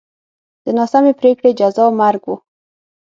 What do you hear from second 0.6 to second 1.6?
د ناسمې پرېکړې